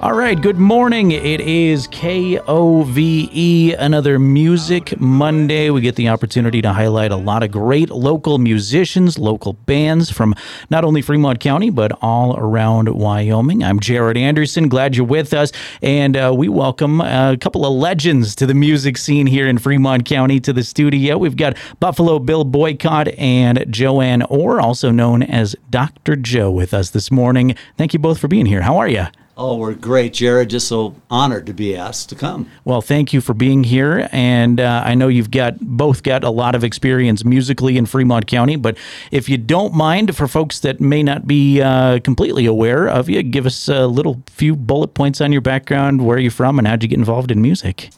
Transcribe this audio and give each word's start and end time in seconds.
All 0.00 0.12
right, 0.12 0.40
good 0.40 0.58
morning. 0.58 1.10
It 1.10 1.40
is 1.40 1.88
KOVE, 1.88 3.74
another 3.76 4.20
Music 4.20 5.00
Monday. 5.00 5.70
We 5.70 5.80
get 5.80 5.96
the 5.96 6.08
opportunity 6.08 6.62
to 6.62 6.72
highlight 6.72 7.10
a 7.10 7.16
lot 7.16 7.42
of 7.42 7.50
great 7.50 7.90
local 7.90 8.38
musicians, 8.38 9.18
local 9.18 9.54
bands 9.54 10.08
from 10.08 10.36
not 10.70 10.84
only 10.84 11.02
Fremont 11.02 11.40
County, 11.40 11.70
but 11.70 11.90
all 12.00 12.38
around 12.38 12.90
Wyoming. 12.90 13.64
I'm 13.64 13.80
Jerrad 13.80 14.16
Anderson. 14.16 14.68
Glad 14.68 14.94
you're 14.94 15.04
with 15.04 15.34
us. 15.34 15.50
And 15.82 16.16
uh, 16.16 16.32
we 16.32 16.48
welcome 16.48 17.00
a 17.00 17.36
couple 17.40 17.66
of 17.66 17.72
legends 17.72 18.36
to 18.36 18.46
the 18.46 18.54
music 18.54 18.98
scene 18.98 19.26
here 19.26 19.48
in 19.48 19.58
Fremont 19.58 20.04
County 20.04 20.38
to 20.38 20.52
the 20.52 20.62
studio. 20.62 21.18
We've 21.18 21.36
got 21.36 21.56
Buffalo 21.80 22.20
Bill 22.20 22.44
Boycott 22.44 23.08
and 23.18 23.66
Joanne 23.68 24.22
Orr, 24.22 24.60
also 24.60 24.92
known 24.92 25.24
as 25.24 25.56
Dr. 25.70 26.14
Jo, 26.14 26.52
with 26.52 26.72
us 26.72 26.90
this 26.90 27.10
morning. 27.10 27.56
Thank 27.76 27.94
you 27.94 27.98
both 27.98 28.20
for 28.20 28.28
being 28.28 28.46
here. 28.46 28.62
How 28.62 28.76
are 28.78 28.88
you? 28.88 29.08
Oh, 29.40 29.56
we're 29.56 29.74
great, 29.74 30.14
Jerrad. 30.14 30.48
Just 30.48 30.66
so 30.66 30.96
honored 31.08 31.46
to 31.46 31.54
be 31.54 31.76
asked 31.76 32.08
to 32.08 32.16
come. 32.16 32.50
Well, 32.64 32.80
thank 32.80 33.12
you 33.12 33.20
for 33.20 33.34
being 33.34 33.62
here, 33.62 34.08
and 34.10 34.58
uh, 34.58 34.82
I 34.84 34.96
know 34.96 35.06
you've 35.06 35.30
got 35.30 35.60
both 35.60 36.02
got 36.02 36.24
a 36.24 36.30
lot 36.30 36.56
of 36.56 36.64
experience 36.64 37.24
musically 37.24 37.76
in 37.76 37.86
Fremont 37.86 38.26
County. 38.26 38.56
But 38.56 38.76
if 39.12 39.28
you 39.28 39.38
don't 39.38 39.72
mind, 39.74 40.16
for 40.16 40.26
folks 40.26 40.58
that 40.60 40.80
may 40.80 41.04
not 41.04 41.28
be 41.28 41.62
uh, 41.62 42.00
completely 42.00 42.46
aware 42.46 42.88
of 42.88 43.08
you, 43.08 43.22
give 43.22 43.46
us 43.46 43.68
a 43.68 43.86
little 43.86 44.20
few 44.26 44.56
bullet 44.56 44.94
points 44.94 45.20
on 45.20 45.30
your 45.30 45.40
background, 45.40 46.04
where 46.04 46.18
you're 46.18 46.32
from, 46.32 46.58
and 46.58 46.66
how'd 46.66 46.82
you 46.82 46.88
get 46.88 46.98
involved 46.98 47.30
in 47.30 47.40
music. 47.40 47.90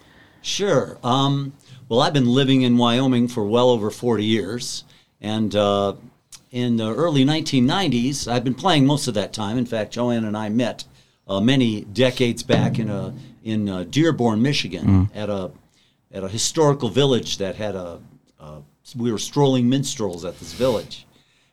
Sure. 0.42 0.98
Um, 1.02 1.54
well, 1.88 2.00
I've 2.00 2.12
been 2.12 2.28
living 2.28 2.60
in 2.62 2.76
Wyoming 2.76 3.28
for 3.28 3.46
well 3.46 3.70
over 3.70 3.90
40 3.90 4.22
years, 4.26 4.84
and 5.22 5.56
uh, 5.56 5.94
in 6.50 6.76
the 6.76 6.94
early 6.94 7.24
1990s, 7.24 8.30
I've 8.30 8.44
been 8.44 8.54
playing 8.54 8.84
most 8.84 9.08
of 9.08 9.14
that 9.14 9.32
time. 9.32 9.56
In 9.56 9.64
fact, 9.64 9.94
Joanne 9.94 10.26
and 10.26 10.36
I 10.36 10.50
met 10.50 10.84
uh, 11.30 11.40
many 11.40 11.82
decades 11.82 12.42
back 12.42 12.78
in 12.78 12.90
a 12.90 13.14
in 13.42 13.68
uh, 13.68 13.84
Dearborn, 13.84 14.42
Michigan, 14.42 14.86
mm. 14.86 15.08
at 15.14 15.30
a 15.30 15.52
at 16.12 16.24
a 16.24 16.28
historical 16.28 16.88
village 16.88 17.38
that 17.38 17.54
had 17.56 17.76
a. 17.76 18.00
we 18.96 19.12
were 19.12 19.18
strolling 19.18 19.68
minstrels 19.68 20.24
at 20.24 20.40
this 20.40 20.52
village, 20.52 21.06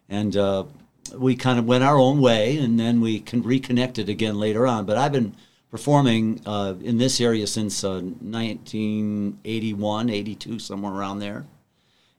and 0.10 0.36
uh, 0.36 0.64
we 1.16 1.36
kind 1.36 1.60
of 1.60 1.66
went 1.66 1.84
our 1.84 1.98
own 1.98 2.20
way, 2.20 2.58
and 2.58 2.80
then 2.80 3.00
we 3.00 3.20
con- 3.20 3.44
reconnected 3.44 4.10
again 4.10 4.40
later 4.40 4.66
on. 4.66 4.86
But 4.86 4.98
I've 4.98 5.12
been 5.12 5.36
performing 5.70 6.42
uh, 6.48 6.74
in 6.82 6.98
this 6.98 7.22
area 7.22 7.46
since 7.46 7.84
1981, 7.84 10.10
uh, 10.10 10.14
82, 10.14 10.60
somewhere 10.60 10.94
around 10.94 11.20
there 11.20 11.46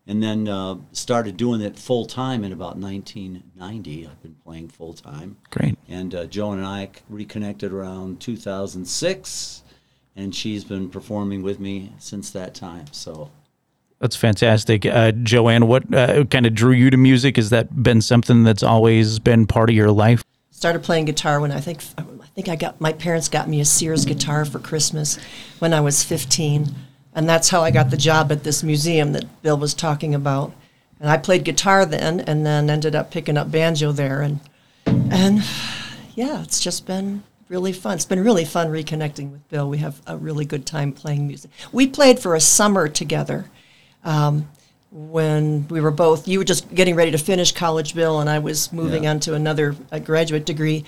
and 0.09 0.23
then 0.23 0.49
uh, 0.49 0.77
started 0.93 1.37
doing 1.37 1.61
it 1.61 1.79
full 1.79 2.07
time 2.07 2.43
in 2.43 2.53
about 2.53 2.79
1990. 2.79 4.07
I've 4.07 4.23
been 4.23 4.35
playing 4.43 4.69
full 4.69 4.95
time. 4.95 5.37
Great. 5.51 5.79
And 5.87 6.15
uh, 6.15 6.25
Joan 6.25 6.59
and 6.59 6.67
I 6.67 6.91
reconnected 7.11 7.73
around 7.73 8.19
2006, 8.21 9.63
and 10.17 10.35
she's 10.35 10.65
been 10.65 10.89
performing 10.89 11.43
with 11.43 11.61
me 11.61 11.93
since 11.99 12.31
that 12.31 12.55
time. 12.55 12.87
So. 12.91 13.31
That's 14.01 14.17
fantastic, 14.17 14.87
uh, 14.87 15.13
Joanne. 15.13 15.67
What 15.67 15.93
uh, 15.93 16.25
kind 16.25 16.47
of 16.47 16.55
drew 16.55 16.73
you 16.73 16.89
to 16.89 16.97
music? 16.97 17.37
Has 17.37 17.51
that 17.51 17.83
been 17.83 18.01
something 18.01 18.45
that's 18.45 18.63
always 18.63 19.19
been 19.19 19.47
part 19.47 19.69
of 19.69 19.77
your 19.77 19.91
life? 19.91 20.25
Started 20.51 20.83
playing 20.83 21.05
guitar 21.05 21.41
when 21.41 21.53
I 21.53 21.61
think 21.61 21.83
I 21.99 22.27
think 22.35 22.49
I 22.49 22.57
got 22.57 22.81
my 22.81 22.93
parents 22.93 23.29
got 23.29 23.49
me 23.49 23.61
a 23.61 23.65
Sears 23.65 24.05
guitar 24.05 24.45
for 24.45 24.61
Christmas 24.61 25.19
when 25.59 25.75
I 25.75 25.81
was 25.81 26.05
15 26.05 26.75
and 27.19 27.29
that's 27.29 27.49
how 27.49 27.63
I 27.63 27.73
got 27.73 27.91
the 27.91 27.97
job 27.97 28.31
at 28.31 28.45
this 28.45 28.63
museum 28.63 29.11
that 29.11 29.43
Bill 29.43 29.57
was 29.57 29.75
talking 29.75 30.15
about. 30.15 30.53
And 31.01 31.11
I 31.11 31.17
played 31.17 31.43
guitar 31.43 31.85
then, 31.85 32.21
and 32.21 32.47
then 32.47 32.71
ended 32.71 32.95
up 32.95 33.11
picking 33.11 33.37
up 33.37 33.51
banjo 33.51 33.91
there, 33.91 34.23
and 34.23 34.39
and 34.87 35.43
yeah, 36.15 36.43
it's 36.43 36.61
just 36.61 36.87
been 36.87 37.25
really 37.49 37.73
fun. 37.73 37.95
It's 37.95 38.05
been 38.05 38.23
really 38.23 38.45
fun 38.45 38.69
reconnecting 38.69 39.33
with 39.33 39.49
Bill. 39.49 39.69
We 39.69 39.79
have 39.79 40.01
a 40.07 40.17
really 40.17 40.45
good 40.45 40.65
time 40.65 40.93
playing 40.93 41.27
music. 41.27 41.51
We 41.73 41.89
played 41.89 42.21
for 42.21 42.37
a 42.37 42.41
summer 42.41 42.87
together. 42.87 43.47
Um, 44.05 44.49
when 44.93 45.67
we 45.67 45.81
were 45.81 45.91
both, 45.91 46.29
you 46.29 46.39
were 46.39 46.45
just 46.45 46.73
getting 46.73 46.95
ready 46.95 47.11
to 47.11 47.19
finish 47.19 47.51
college, 47.51 47.97
Bill, 47.97 48.21
and 48.21 48.31
I 48.31 48.39
was 48.39 48.73
moving 48.73 49.05
yeah. 49.05 49.11
on 49.11 49.21
to 49.21 49.35
another 49.35 49.75
graduate 50.05 50.47
degree. 50.47 50.85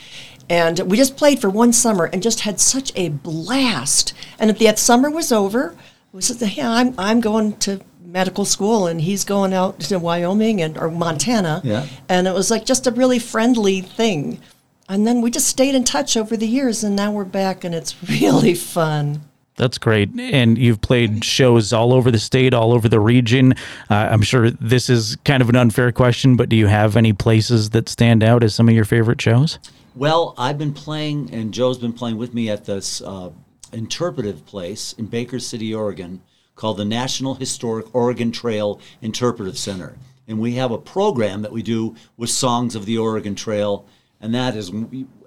And 0.48 0.78
we 0.78 0.96
just 0.96 1.16
played 1.16 1.40
for 1.40 1.50
one 1.50 1.72
summer 1.72 2.04
and 2.04 2.22
just 2.22 2.40
had 2.40 2.60
such 2.60 2.92
a 2.94 3.08
blast. 3.08 4.12
And 4.38 4.48
at 4.48 4.58
the 4.58 4.66
that 4.66 4.78
summer 4.78 5.10
was 5.10 5.32
over, 5.32 5.76
we 6.12 6.22
said, 6.22 6.40
yeah, 6.56 6.70
I'm, 6.70 6.94
I'm 6.98 7.20
going 7.20 7.56
to 7.58 7.80
medical 8.04 8.44
school 8.44 8.86
and 8.86 9.00
he's 9.00 9.24
going 9.24 9.52
out 9.52 9.78
to 9.80 9.98
Wyoming 9.98 10.60
and 10.60 10.76
or 10.76 10.90
Montana. 10.90 11.60
Yeah. 11.64 11.86
And 12.08 12.26
it 12.26 12.34
was 12.34 12.50
like 12.50 12.64
just 12.64 12.86
a 12.86 12.90
really 12.90 13.18
friendly 13.18 13.80
thing. 13.80 14.40
And 14.88 15.06
then 15.06 15.20
we 15.20 15.30
just 15.30 15.46
stayed 15.46 15.74
in 15.74 15.84
touch 15.84 16.16
over 16.16 16.36
the 16.36 16.48
years 16.48 16.82
and 16.82 16.96
now 16.96 17.12
we're 17.12 17.24
back 17.24 17.62
and 17.62 17.74
it's 17.74 17.94
really 18.08 18.54
fun. 18.54 19.22
That's 19.56 19.78
great. 19.78 20.08
And 20.18 20.56
you've 20.56 20.80
played 20.80 21.22
shows 21.22 21.72
all 21.72 21.92
over 21.92 22.10
the 22.10 22.18
state, 22.18 22.54
all 22.54 22.72
over 22.72 22.88
the 22.88 22.98
region. 22.98 23.52
Uh, 23.90 24.08
I'm 24.10 24.22
sure 24.22 24.50
this 24.50 24.88
is 24.88 25.16
kind 25.24 25.42
of 25.42 25.50
an 25.50 25.56
unfair 25.56 25.92
question, 25.92 26.34
but 26.36 26.48
do 26.48 26.56
you 26.56 26.66
have 26.66 26.96
any 26.96 27.12
places 27.12 27.70
that 27.70 27.88
stand 27.88 28.22
out 28.22 28.42
as 28.42 28.54
some 28.54 28.68
of 28.70 28.74
your 28.74 28.86
favorite 28.86 29.20
shows? 29.20 29.58
Well, 29.94 30.34
I've 30.38 30.56
been 30.56 30.72
playing, 30.72 31.34
and 31.34 31.52
Jo's 31.52 31.76
been 31.76 31.92
playing 31.92 32.16
with 32.16 32.32
me 32.32 32.48
at 32.48 32.64
this 32.64 33.02
uh, 33.02 33.30
interpretive 33.72 34.46
place 34.46 34.92
in 34.94 35.06
Baker 35.06 35.38
City, 35.38 35.74
Oregon, 35.74 36.22
called 36.54 36.76
the 36.76 36.84
National 36.84 37.34
Historic 37.34 37.94
Oregon 37.94 38.32
Trail 38.32 38.80
Interpretive 39.00 39.56
Center. 39.56 39.96
And 40.28 40.38
we 40.38 40.54
have 40.54 40.70
a 40.70 40.78
program 40.78 41.42
that 41.42 41.52
we 41.52 41.62
do 41.62 41.96
with 42.16 42.30
songs 42.30 42.74
of 42.74 42.86
the 42.86 42.98
Oregon 42.98 43.34
Trail, 43.34 43.86
and 44.20 44.34
that 44.34 44.54
is 44.54 44.70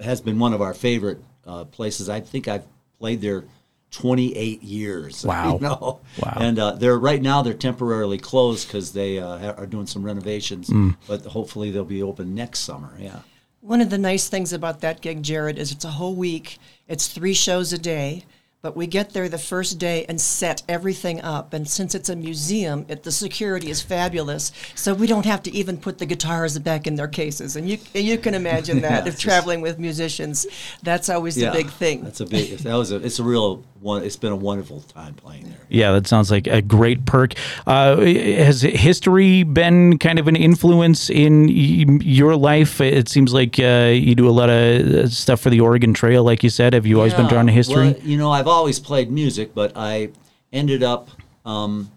has 0.02 0.22
been 0.22 0.40
one 0.40 0.54
of 0.54 0.62
our 0.62 0.74
favorite 0.74 1.20
uh, 1.46 1.66
places. 1.66 2.08
I 2.08 2.22
think 2.22 2.48
I've 2.48 2.64
played 3.00 3.20
there 3.20 3.44
28 3.92 4.64
years. 4.64 5.26
Wow! 5.34 5.54
You 5.56 5.60
know? 5.60 6.00
Wow! 6.22 6.38
And 6.38 6.60
uh, 6.60 6.72
they're 6.74 6.98
right 6.98 7.22
now 7.22 7.42
they're 7.42 7.54
temporarily 7.54 8.18
closed 8.18 8.68
because 8.68 8.94
they 8.94 9.20
uh, 9.20 9.54
are 9.54 9.66
doing 9.66 9.88
some 9.88 10.04
renovations, 10.04 10.70
mm. 10.70 10.96
but 11.08 11.26
hopefully 11.26 11.72
they'll 11.72 11.84
be 11.84 12.04
open 12.04 12.36
next 12.36 12.60
summer. 12.60 12.96
Yeah. 13.00 13.20
One 13.62 13.80
of 13.80 13.90
the 13.90 13.98
nice 13.98 14.28
things 14.28 14.52
about 14.52 14.82
that 14.82 15.00
gig, 15.02 15.24
Jerrad, 15.24 15.58
is 15.58 15.72
it's 15.72 15.86
a 15.86 15.92
whole 15.92 16.16
week. 16.16 16.58
It's 16.88 17.08
three 17.08 17.34
shows 17.34 17.72
a 17.72 17.78
day. 17.78 18.26
But 18.64 18.78
we 18.78 18.88
get 18.88 19.10
there 19.10 19.28
the 19.28 19.38
first 19.38 19.78
day 19.78 20.06
and 20.08 20.22
set 20.22 20.64
everything 20.70 21.20
up. 21.20 21.54
And 21.54 21.68
since 21.68 21.94
it's 21.94 22.08
a 22.08 22.16
museum, 22.16 22.86
it, 22.88 23.04
the 23.04 23.12
security 23.12 23.70
is 23.70 23.82
fabulous. 23.82 24.54
So 24.74 24.94
we 24.94 25.06
don't 25.06 25.26
have 25.26 25.44
to 25.44 25.52
even 25.54 25.76
put 25.76 25.98
the 25.98 26.06
guitars 26.06 26.58
back 26.60 26.88
in 26.88 26.96
their 26.96 27.10
cases. 27.10 27.58
And 27.58 27.70
you 27.70 27.78
you 27.94 28.18
can 28.18 28.34
imagine 28.34 28.80
that 28.84 29.04
yeah, 29.04 29.10
if 29.10 29.20
traveling 29.20 29.60
with 29.60 29.80
musicians, 29.80 30.48
that's 30.82 31.10
always 31.10 31.38
yeah, 31.38 31.50
the 31.50 31.58
big 31.58 31.72
thing. 31.72 32.06
That's 32.06 32.22
a 32.22 32.26
big. 32.26 32.58
That 32.60 32.76
was 32.76 32.94
a. 32.94 33.04
It's 33.04 33.20
a 33.20 33.24
real 33.24 33.66
one. 33.82 34.04
It's 34.04 34.16
been 34.16 34.32
a 34.32 34.38
wonderful 34.38 34.80
time 34.80 35.14
playing 35.14 35.50
there. 35.50 35.60
Yeah, 35.68 35.92
that 35.92 36.08
sounds 36.08 36.32
like 36.32 36.48
a 36.48 36.62
great 36.62 37.06
perk. 37.06 37.34
Uh, 37.68 37.98
has 37.98 38.62
history 38.62 39.44
been 39.44 40.00
kind 40.00 40.20
of 40.20 40.30
an 40.30 40.38
influence 40.38 41.10
in 41.10 41.48
y- 41.48 42.00
your 42.02 42.38
life? 42.38 42.80
It 42.80 43.10
seems 43.10 43.34
like 43.34 43.60
uh, 43.60 43.92
you 43.94 44.16
do 44.16 44.30
a 44.30 44.32
lot 44.32 44.50
of 44.50 45.12
stuff 45.12 45.42
for 45.42 45.50
the 45.50 45.60
Oregon 45.60 45.94
Trail, 45.94 46.24
like 46.24 46.44
you 46.44 46.50
said. 46.50 46.74
Have 46.74 46.86
you 46.86 46.98
always 46.98 47.12
yeah, 47.12 47.20
been 47.20 47.28
drawn 47.28 47.48
to 47.48 47.52
history? 47.52 47.76
Well, 47.76 47.98
you 48.04 48.18
know, 48.18 48.32
I've 48.32 48.48
always 48.54 48.80
played 48.80 49.12
music, 49.12 49.54
but 49.54 49.74
I 49.76 50.10
ended 50.52 50.84
up. 50.84 51.10
Um, 51.46 51.92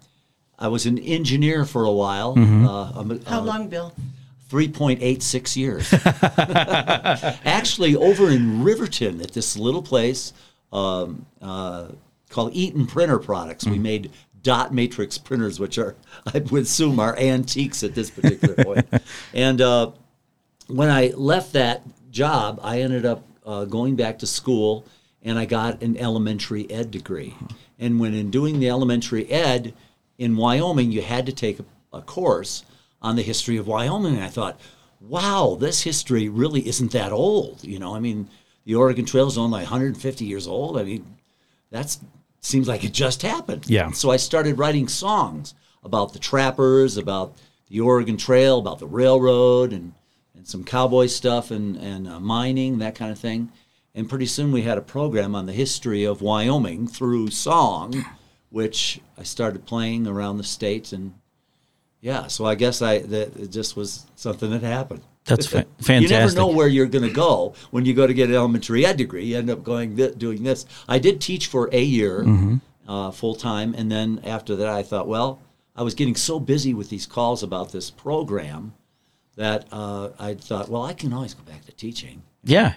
I 0.58 0.68
was 0.68 0.86
an 0.86 0.98
engineer 0.98 1.64
for 1.64 1.84
a 1.84 1.92
while. 1.92 2.34
Mm-hmm. 2.34 2.66
Uh, 2.66 3.30
How 3.30 3.40
uh, 3.40 3.42
long, 3.42 3.68
Bill? 3.68 3.92
3.86 4.50 5.56
years. 5.56 5.92
Actually, 7.44 7.96
over 7.96 8.30
in 8.30 8.62
Riverton 8.62 9.20
at 9.20 9.32
this 9.32 9.56
little 9.56 9.82
place 9.82 10.32
um, 10.72 11.26
uh, 11.42 11.88
called 12.30 12.54
Eaton 12.54 12.86
Printer 12.86 13.18
Products, 13.18 13.64
mm-hmm. 13.64 13.72
we 13.72 13.78
made 13.78 14.10
dot 14.42 14.72
matrix 14.72 15.18
printers, 15.18 15.58
which 15.58 15.76
are, 15.76 15.96
I 16.34 16.38
would 16.38 16.62
assume, 16.62 17.00
are 17.00 17.18
antiques 17.18 17.82
at 17.82 17.94
this 17.94 18.10
particular 18.10 18.54
point. 18.64 18.86
and 19.34 19.60
uh, 19.60 19.90
when 20.68 20.88
I 20.88 21.08
left 21.16 21.52
that 21.54 21.82
job, 22.10 22.60
I 22.62 22.80
ended 22.80 23.04
up 23.04 23.24
uh, 23.44 23.64
going 23.64 23.96
back 23.96 24.20
to 24.20 24.26
school 24.26 24.86
and 25.26 25.38
I 25.38 25.44
got 25.44 25.82
an 25.82 25.96
elementary 25.98 26.70
ed 26.70 26.90
degree. 26.92 27.34
And 27.78 27.98
when 27.98 28.14
in 28.14 28.30
doing 28.30 28.60
the 28.60 28.70
elementary 28.70 29.28
ed 29.28 29.74
in 30.16 30.36
Wyoming, 30.36 30.92
you 30.92 31.02
had 31.02 31.26
to 31.26 31.32
take 31.32 31.58
a, 31.58 31.64
a 31.92 32.00
course 32.00 32.64
on 33.02 33.16
the 33.16 33.22
history 33.22 33.56
of 33.56 33.66
Wyoming. 33.66 34.14
And 34.14 34.22
I 34.22 34.28
thought, 34.28 34.58
wow, 35.00 35.56
this 35.60 35.82
history 35.82 36.28
really 36.28 36.66
isn't 36.66 36.92
that 36.92 37.12
old. 37.12 37.64
You 37.64 37.80
know, 37.80 37.94
I 37.94 37.98
mean, 37.98 38.30
the 38.64 38.76
Oregon 38.76 39.04
Trail 39.04 39.26
is 39.26 39.36
only 39.36 39.60
150 39.60 40.24
years 40.24 40.46
old. 40.46 40.78
I 40.78 40.84
mean, 40.84 41.04
that 41.70 41.98
seems 42.40 42.68
like 42.68 42.84
it 42.84 42.92
just 42.92 43.22
happened. 43.22 43.68
Yeah. 43.68 43.90
So 43.90 44.12
I 44.12 44.16
started 44.16 44.58
writing 44.58 44.86
songs 44.86 45.54
about 45.82 46.12
the 46.12 46.20
trappers, 46.20 46.96
about 46.96 47.34
the 47.68 47.80
Oregon 47.80 48.16
Trail, 48.16 48.60
about 48.60 48.78
the 48.78 48.86
railroad, 48.86 49.72
and, 49.72 49.92
and 50.36 50.46
some 50.46 50.62
cowboy 50.62 51.06
stuff 51.06 51.50
and, 51.50 51.76
and 51.76 52.08
uh, 52.08 52.20
mining, 52.20 52.78
that 52.78 52.94
kind 52.94 53.10
of 53.10 53.18
thing. 53.18 53.50
And 53.96 54.08
pretty 54.08 54.26
soon 54.26 54.52
we 54.52 54.62
had 54.62 54.78
a 54.78 54.82
program 54.82 55.34
on 55.34 55.46
the 55.46 55.52
history 55.52 56.04
of 56.04 56.20
Wyoming 56.20 56.86
through 56.86 57.30
song, 57.30 58.04
which 58.50 59.00
I 59.18 59.22
started 59.24 59.64
playing 59.66 60.06
around 60.06 60.36
the 60.36 60.44
state. 60.44 60.92
And 60.92 61.14
yeah, 62.02 62.26
so 62.28 62.44
I 62.44 62.54
guess 62.56 62.82
I 62.82 62.98
that 62.98 63.34
it 63.36 63.50
just 63.50 63.74
was 63.74 64.04
something 64.14 64.50
that 64.50 64.62
happened. 64.62 65.00
That's 65.24 65.46
fa- 65.46 65.66
You 65.88 66.08
never 66.08 66.32
know 66.34 66.46
where 66.48 66.68
you're 66.68 66.86
going 66.86 67.08
to 67.08 67.10
go 67.10 67.54
when 67.70 67.84
you 67.86 67.94
go 67.94 68.06
to 68.06 68.14
get 68.14 68.28
an 68.28 68.34
elementary 68.36 68.84
ed 68.86 68.96
degree. 68.98 69.24
You 69.24 69.38
end 69.38 69.50
up 69.50 69.64
going 69.64 69.96
th- 69.96 70.16
doing 70.18 70.42
this. 70.44 70.66
I 70.86 70.98
did 70.98 71.20
teach 71.20 71.46
for 71.48 71.68
a 71.72 71.82
year 71.82 72.20
Mm-hmm. 72.22 72.56
uh, 72.88 73.10
full 73.10 73.34
time, 73.34 73.74
and 73.76 73.90
then 73.90 74.20
after 74.24 74.54
that, 74.56 74.68
I 74.68 74.82
thought, 74.84 75.08
well, 75.08 75.40
I 75.74 75.82
was 75.82 75.94
getting 75.94 76.14
so 76.16 76.38
busy 76.38 76.74
with 76.74 76.90
these 76.90 77.06
calls 77.06 77.42
about 77.42 77.72
this 77.72 77.90
program 77.90 78.74
that 79.36 79.66
uh, 79.72 80.10
I 80.18 80.34
thought, 80.34 80.68
well, 80.68 80.82
I 80.84 80.92
can 80.94 81.12
always 81.12 81.34
go 81.34 81.42
back 81.42 81.64
to 81.64 81.72
teaching. 81.72 82.22
Yeah. 82.44 82.74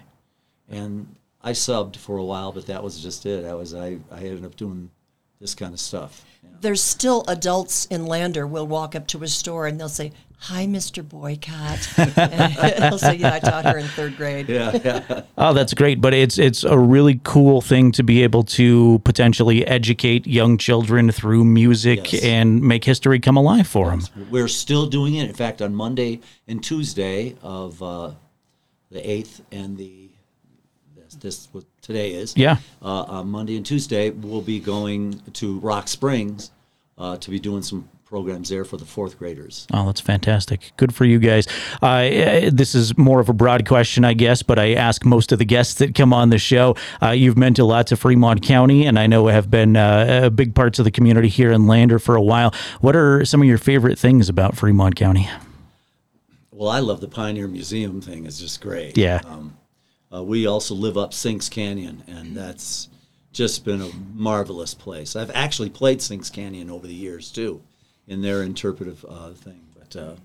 And 0.70 1.16
I 1.42 1.52
subbed 1.52 1.96
for 1.98 2.18
a 2.18 2.24
while, 2.24 2.52
but 2.52 2.68
that 2.68 2.84
was 2.84 3.02
just 3.02 3.26
it. 3.26 3.46
I 3.46 3.54
was 3.54 3.74
I, 3.74 3.98
I 4.12 4.18
ended 4.20 4.46
up 4.46 4.56
doing 4.56 4.92
this 5.40 5.56
kind 5.56 5.74
of 5.74 5.80
stuff. 5.80 6.26
Yeah. 6.44 6.50
There's 6.62 6.82
still 6.84 7.24
adults 7.28 7.86
in 7.86 8.06
Lander 8.06 8.46
will 8.46 8.68
walk 8.68 8.94
up 8.96 9.08
to 9.08 9.24
a 9.24 9.28
store 9.28 9.66
and 9.68 9.80
they'll 9.80 9.88
say, 9.88 10.12
"Hi, 10.40 10.68
Mr. 10.68 11.08
Boycott." 11.08 11.80
and 11.98 12.14
they'll 12.84 12.98
say, 13.00 13.16
"Yeah, 13.16 13.34
I 13.36 13.40
taught 13.40 13.64
her 13.66 13.78
in 13.78 13.86
third 13.88 14.18
grade." 14.18 14.50
Yeah, 14.50 14.78
yeah. 14.84 15.22
Oh, 15.38 15.54
that's 15.54 15.74
great. 15.74 16.02
But 16.02 16.14
it's 16.14 16.38
it's 16.38 16.66
a 16.66 16.78
really 16.78 17.22
cool 17.24 17.62
thing 17.62 17.94
to 17.94 18.04
be 18.04 18.22
able 18.24 18.44
to 18.44 19.00
potentially 19.06 19.66
educate 19.66 20.28
young 20.28 20.58
children 20.58 21.10
through 21.12 21.46
music 21.46 22.12
Yes. 22.12 22.24
and 22.26 22.62
make 22.62 22.84
history 22.84 23.20
come 23.22 23.38
alive 23.38 23.66
for 23.68 23.90
them. 23.92 24.02
We're 24.30 24.50
still 24.50 24.88
doing 24.88 25.16
it. 25.16 25.30
In 25.30 25.36
fact, 25.36 25.62
on 25.62 25.74
Monday 25.74 26.20
and 26.50 26.62
Tuesday 26.62 27.38
of 27.42 27.82
uh, 27.82 28.12
the 28.92 29.00
8th 29.00 29.40
and 29.54 29.78
the, 29.78 30.09
this, 31.20 31.48
what 31.52 31.66
today 31.82 32.14
is. 32.14 32.36
Yeah. 32.36 32.58
Uh, 32.82 33.04
on 33.04 33.30
Monday 33.30 33.58
and 33.58 33.66
Tuesday, 33.66 34.10
we'll 34.10 34.42
be 34.42 34.60
going 34.60 35.22
to 35.34 35.60
Rock 35.60 35.88
Springs 35.88 36.52
uh, 36.98 37.18
to 37.18 37.30
be 37.30 37.40
doing 37.40 37.62
some 37.62 37.90
programs 38.06 38.50
there 38.50 38.66
for 38.66 38.78
the 38.78 38.86
fourth 38.86 39.20
graders. 39.20 39.68
Oh, 39.72 39.86
that's 39.86 40.02
fantastic. 40.02 40.72
Good 40.78 40.96
for 40.96 41.06
you 41.06 41.20
guys. 41.20 41.48
Uh, 41.80 42.50
this 42.52 42.74
is 42.74 42.98
more 42.98 43.20
of 43.20 43.30
a 43.30 43.34
broad 43.34 43.68
question, 43.68 44.04
I 44.04 44.14
guess, 44.14 44.42
but 44.42 44.58
I 44.58 44.74
ask 44.74 45.06
most 45.06 45.32
of 45.32 45.38
the 45.38 45.46
guests 45.46 45.76
that 45.76 45.94
come 45.94 46.12
on 46.12 46.32
the 46.32 46.40
show. 46.40 46.76
Uh, 47.04 47.12
you've 47.12 47.38
meant 47.38 47.60
a 47.60 47.66
lot 47.66 47.86
to 47.88 47.96
Fremont 47.96 48.42
County, 48.42 48.88
and 48.88 48.98
I 48.98 49.06
know 49.06 49.28
have 49.28 49.52
been 49.52 49.78
uh, 49.78 50.32
big 50.32 50.56
parts 50.56 50.80
of 50.80 50.86
the 50.86 50.92
community 50.92 51.28
here 51.28 51.52
in 51.52 51.68
Lander 51.68 52.00
for 52.00 52.16
a 52.16 52.22
while. 52.22 52.52
What 52.82 52.96
are 52.96 53.24
some 53.26 53.44
of 53.44 53.48
your 53.48 53.60
favorite 53.60 54.00
things 54.00 54.28
about 54.28 54.58
Fremont 54.58 54.96
County? 54.96 55.30
Well, 56.52 56.70
I 56.70 56.80
love 56.80 57.02
the 57.02 57.08
Pioneer 57.08 57.48
Museum 57.48 58.02
thing. 58.02 58.26
It's 58.26 58.40
just 58.40 58.60
great. 58.60 58.98
Yeah. 58.98 59.22
Um, 59.26 59.56
uh, 60.14 60.24
we 60.24 60.48
also 60.48 60.74
live 60.74 60.98
up 60.98 61.14
Sinks 61.14 61.50
Canyon, 61.50 62.04
and 62.08 62.36
that's 62.36 62.90
just 63.32 63.64
been 63.64 63.82
a 63.82 63.92
marvelous 64.14 64.74
place. 64.74 65.16
I've 65.16 65.32
actually 65.32 65.70
played 65.70 66.02
Sinks 66.02 66.30
Canyon 66.30 66.70
over 66.70 66.88
the 66.88 66.94
years 66.94 67.32
too, 67.32 67.62
in 68.08 68.22
their 68.22 68.44
interpretive 68.44 69.06
uh, 69.08 69.32
thing. 69.32 69.62
But 69.78 69.96
uh, 69.96 70.16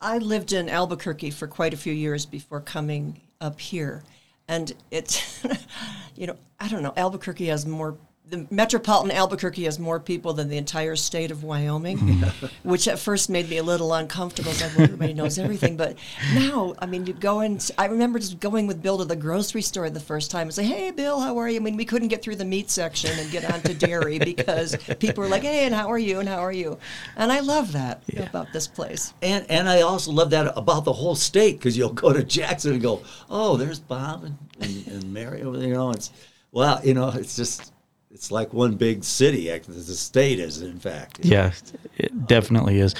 I 0.00 0.18
lived 0.18 0.52
in 0.52 0.68
Albuquerque 0.68 1.30
for 1.30 1.46
quite 1.46 1.74
a 1.74 1.76
few 1.76 1.92
years 1.92 2.26
before 2.26 2.60
coming 2.60 3.20
up 3.40 3.58
here, 3.58 4.02
and 4.46 4.72
it, 4.90 5.24
you 6.16 6.26
know, 6.26 6.36
I 6.60 6.68
don't 6.68 6.82
know. 6.82 6.94
Albuquerque 6.96 7.46
has 7.46 7.66
more. 7.66 7.96
The 8.32 8.46
metropolitan 8.50 9.10
Albuquerque 9.10 9.64
has 9.64 9.78
more 9.78 10.00
people 10.00 10.32
than 10.32 10.48
the 10.48 10.56
entire 10.56 10.96
state 10.96 11.30
of 11.30 11.44
Wyoming, 11.44 11.98
which 12.62 12.88
at 12.88 12.98
first 12.98 13.28
made 13.28 13.50
me 13.50 13.58
a 13.58 13.62
little 13.62 13.92
uncomfortable. 13.92 14.52
It's 14.52 14.62
like, 14.62 14.74
well, 14.74 14.84
everybody 14.84 15.12
knows 15.12 15.38
everything, 15.38 15.76
but 15.76 15.98
now, 16.32 16.74
I 16.78 16.86
mean, 16.86 17.04
you 17.04 17.12
go 17.12 17.40
and 17.40 17.70
I 17.76 17.84
remember 17.84 18.18
just 18.18 18.40
going 18.40 18.66
with 18.66 18.80
Bill 18.80 18.96
to 18.96 19.04
the 19.04 19.16
grocery 19.16 19.60
store 19.60 19.90
the 19.90 20.00
first 20.00 20.30
time 20.30 20.46
and 20.46 20.54
say, 20.54 20.64
"Hey, 20.64 20.90
Bill, 20.92 21.20
how 21.20 21.36
are 21.36 21.46
you?" 21.46 21.56
I 21.56 21.62
mean, 21.62 21.76
we 21.76 21.84
couldn't 21.84 22.08
get 22.08 22.22
through 22.22 22.36
the 22.36 22.46
meat 22.46 22.70
section 22.70 23.10
and 23.18 23.30
get 23.30 23.52
onto 23.52 23.74
dairy 23.74 24.18
because 24.34 24.76
people 24.98 25.24
were 25.24 25.28
like, 25.28 25.42
"Hey, 25.42 25.66
and 25.66 25.74
how 25.74 25.88
are 25.92 25.98
you? 25.98 26.18
And 26.18 26.26
how 26.26 26.38
are 26.38 26.52
you?" 26.52 26.78
And 27.18 27.30
I 27.30 27.40
love 27.40 27.72
that 27.72 28.02
about 28.16 28.50
this 28.54 28.66
place. 28.66 29.12
and 29.20 29.44
and 29.50 29.68
I 29.68 29.82
also 29.82 30.10
love 30.10 30.30
that 30.30 30.54
about 30.56 30.86
the 30.86 30.92
whole 30.94 31.16
state 31.16 31.58
because 31.58 31.76
you'll 31.76 31.92
go 31.92 32.14
to 32.14 32.24
Jackson 32.24 32.72
and 32.72 32.80
go, 32.80 33.02
oh, 33.28 33.58
there's 33.58 33.78
Bob 33.78 34.24
and, 34.24 34.38
and, 34.58 34.86
and 34.86 35.12
Mary 35.12 35.42
over 35.42 35.58
there. 35.58 35.68
You 35.68 35.74
know, 35.74 35.90
it's 35.90 36.10
well, 36.50 36.80
you 36.82 36.94
know, 36.94 37.10
it's 37.10 37.36
just 37.36 37.72
it's 38.22 38.30
like 38.30 38.52
one 38.52 38.76
big 38.76 39.02
city. 39.02 39.48
The 39.48 39.82
state 39.96 40.38
is, 40.38 40.62
in 40.62 40.78
fact. 40.78 41.24
Yeah, 41.24 41.50
it 41.98 42.28
definitely 42.28 42.78
is. 42.78 42.94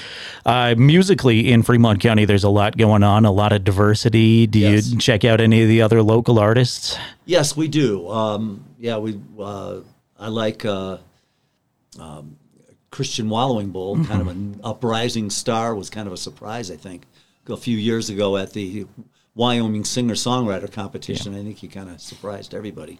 Uh, 0.45 0.75
musically 0.77 1.49
in 1.49 1.63
Fremont 1.63 2.01
County, 2.01 2.25
there's 2.25 2.43
a 2.43 2.49
lot 2.49 2.75
going 2.75 3.03
on, 3.03 3.23
a 3.23 3.31
lot 3.31 3.53
of 3.53 3.63
diversity. 3.63 4.47
Do 4.47 4.59
Yes. 4.59 4.89
you 4.89 4.97
check 4.99 5.23
out 5.23 5.39
any 5.39 5.61
of 5.61 5.69
the 5.69 5.81
other 5.81 6.03
local 6.03 6.39
artists? 6.39 6.97
Yes, 7.25 7.55
we 7.55 7.69
do. 7.69 8.09
Um, 8.09 8.65
yeah, 8.77 8.97
we. 8.97 9.17
Uh, 9.39 9.77
I 10.19 10.27
like 10.27 10.65
uh, 10.65 10.97
um, 11.97 12.35
Christian 12.91 13.29
Wallowingbull, 13.29 14.05
kind 14.05 14.19
of 14.19 14.27
an 14.27 14.59
uprising 14.61 15.29
star. 15.29 15.73
Was 15.73 15.89
kind 15.89 16.05
of 16.05 16.11
a 16.11 16.17
surprise, 16.17 16.69
I 16.69 16.75
think, 16.75 17.05
a 17.47 17.55
few 17.55 17.77
years 17.77 18.09
ago 18.09 18.35
at 18.35 18.51
the 18.51 18.87
Wyoming 19.35 19.85
singer 19.85 20.15
songwriter 20.15 20.69
competition. 20.69 21.33
I 21.33 21.43
think 21.43 21.59
he 21.59 21.69
kind 21.69 21.89
of 21.89 22.01
surprised 22.01 22.53
everybody. 22.53 22.99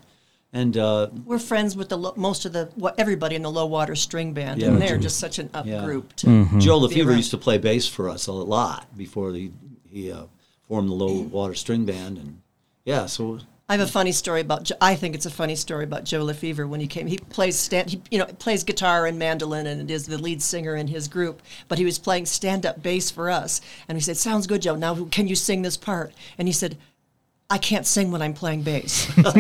And 0.56 0.78
uh, 0.78 1.08
We're 1.26 1.40
friends 1.40 1.76
with 1.76 1.90
the 1.90 1.98
lo- 1.98 2.14
most 2.16 2.46
of 2.46 2.54
the 2.54 2.70
what 2.76 2.94
everybody 3.00 3.36
in 3.36 3.42
the 3.42 3.50
low 3.52 3.66
water 3.66 3.96
string 3.96 4.34
band, 4.34 4.62
Yeah, 4.62 4.68
and 4.68 4.82
they're 4.82 4.98
just 5.00 5.18
such 5.20 5.40
an 5.40 5.50
up 5.54 5.66
Yeah. 5.66 5.84
group. 5.84 6.16
To, 6.18 6.28
Mm-hmm. 6.28 6.60
Joe 6.60 6.80
Be 6.80 6.88
Lefevre 6.88 7.16
used 7.16 7.32
to 7.32 7.38
play 7.40 7.58
bass 7.58 7.88
for 7.88 8.08
us 8.08 8.28
a 8.28 8.32
lot 8.32 8.96
before 8.96 9.34
he 9.34 9.52
he 9.90 10.12
uh, 10.12 10.24
formed 10.68 10.90
the 10.90 10.94
low 10.94 11.22
water 11.22 11.56
string 11.56 11.86
band, 11.86 12.18
and 12.18 12.42
yeah, 12.86 13.08
so 13.08 13.40
I 13.70 13.74
have 13.78 13.82
a 13.88 13.92
funny 13.92 14.12
story 14.12 14.42
about. 14.42 14.64
Jo- 14.64 14.76
I 14.82 14.94
think 14.96 15.16
it's 15.16 15.26
a 15.26 15.32
funny 15.32 15.56
story 15.56 15.86
about 15.86 16.04
Joe 16.04 16.24
Lefevre 16.24 16.68
when 16.68 16.80
he 16.80 16.86
came. 16.88 17.08
He 17.08 17.18
plays 17.18 17.58
stand. 17.58 17.90
He 17.90 18.02
you 18.12 18.20
know 18.20 18.26
plays 18.26 18.64
guitar 18.64 19.08
and 19.08 19.18
mandolin 19.18 19.66
and 19.66 19.90
is 19.90 20.06
the 20.06 20.18
lead 20.20 20.42
singer 20.42 20.76
in 20.76 20.88
his 20.88 21.08
group. 21.08 21.42
But 21.68 21.80
he 21.80 21.86
was 21.86 21.98
playing 21.98 22.28
stand 22.28 22.66
up 22.66 22.84
bass 22.84 23.10
for 23.10 23.32
us, 23.32 23.60
and 23.88 23.96
we 23.96 24.02
said, 24.02 24.18
"Sounds 24.18 24.46
good, 24.46 24.62
Joe. 24.62 24.76
Now 24.76 25.06
can 25.06 25.28
you 25.28 25.36
sing 25.36 25.64
this 25.64 25.78
part?" 25.78 26.14
And 26.38 26.48
he 26.48 26.54
said. 26.54 26.78
I 27.50 27.58
can't 27.58 27.86
sing 27.86 28.12
when 28.12 28.22
I'm 28.22 28.34
playing 28.34 28.64
bass. 28.64 29.14
but, 29.16 29.34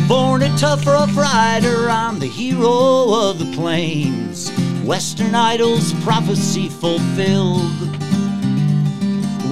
Born 0.08 0.42
a 0.42 0.56
tough 0.56 0.86
rough 0.86 1.16
rider, 1.16 1.90
I'm 1.90 2.20
the 2.20 2.26
hero 2.26 3.12
of 3.12 3.40
the 3.40 3.52
plains. 3.56 4.52
Western 4.84 5.34
Idol's 5.34 5.92
prophecy 6.04 6.68
fulfilled. 6.68 7.72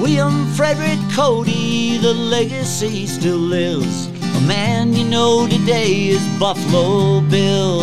William 0.00 0.46
Frederick 0.52 1.00
Cody, 1.12 1.98
the 1.98 2.14
legacy 2.14 3.08
still 3.08 3.36
lives. 3.36 4.06
A 4.06 4.40
man 4.42 4.92
you 4.92 5.04
know 5.04 5.48
today 5.48 6.06
is 6.06 6.24
Buffalo 6.38 7.20
Bill. 7.22 7.80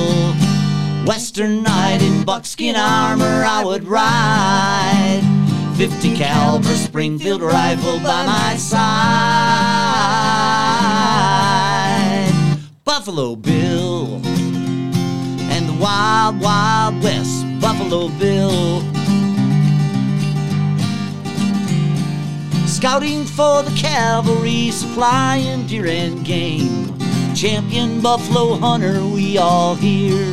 Western 1.06 1.64
knight 1.64 2.02
in 2.02 2.24
buckskin 2.24 2.78
armor, 2.78 3.44
I 3.44 3.66
would 3.66 3.84
ride. 3.84 5.24
50 5.76 6.16
caliber 6.16 6.76
Springfield 6.76 7.42
rifle 7.42 8.00
by 8.00 8.26
my 8.26 8.56
side. 8.56 9.71
Buffalo 13.02 13.36
Bill 13.36 14.22
and 15.50 15.68
the 15.68 15.76
Wild 15.82 16.40
Wild 16.40 17.04
West. 17.04 17.44
Buffalo 17.60 18.10
Bill. 18.20 18.82
Scouting 22.68 23.26
for 23.26 23.64
the 23.64 23.76
cavalry, 23.76 24.70
supplying 24.70 25.66
deer 25.66 25.88
and 25.88 26.24
game. 26.24 26.96
Champion 27.34 28.02
buffalo 28.02 28.54
hunter, 28.58 29.04
we 29.04 29.40
all 29.40 29.74
hear. 29.74 30.24